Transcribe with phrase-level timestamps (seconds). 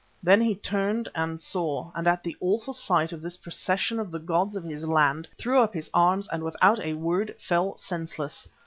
[0.23, 4.17] Then he turned and saw, and at the awful sight of this procession of the
[4.17, 8.49] gods of his land, threw up his arms, and without a word fell senseless.